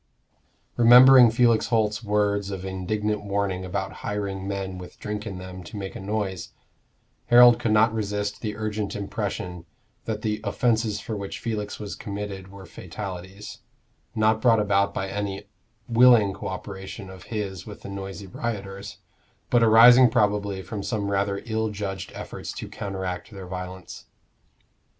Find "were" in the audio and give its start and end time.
12.47-12.65